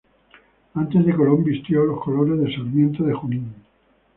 [0.73, 3.53] Antes de Colón vistió los colores de Sarmiento de Junín.